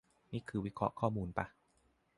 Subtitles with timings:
[0.31, 1.45] นี่คือวิเคราะห์ข้อมูลปะ